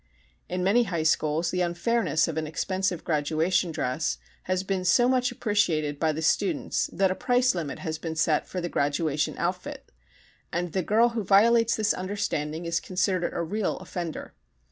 In 0.49 0.63
many 0.63 0.85
high 0.85 1.03
schools 1.03 1.51
the 1.51 1.61
unfairness 1.61 2.27
of 2.27 2.35
an 2.35 2.47
expensive 2.47 3.03
graduation 3.03 3.71
dress 3.71 4.17
has 4.45 4.63
been 4.63 4.83
so 4.83 5.07
much 5.07 5.31
appreciated 5.31 5.99
by 5.99 6.11
the 6.11 6.23
students 6.23 6.89
that 6.91 7.11
a 7.11 7.13
price 7.13 7.53
limit 7.53 7.77
has 7.77 7.99
been 7.99 8.15
set 8.15 8.47
for 8.47 8.59
the 8.59 8.67
graduation 8.67 9.37
outfit, 9.37 9.91
and 10.51 10.71
the 10.71 10.81
girl 10.81 11.09
who 11.09 11.23
violates 11.23 11.75
this 11.75 11.93
understanding 11.93 12.65
is 12.65 12.79
considered 12.79 13.35
a 13.35 13.43
real 13.43 13.77
offender. 13.77 14.33